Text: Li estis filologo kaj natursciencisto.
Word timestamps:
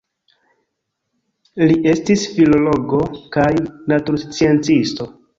Li 1.71 1.75
estis 1.91 2.23
filologo 2.37 3.01
kaj 3.37 3.49
natursciencisto. 3.93 5.09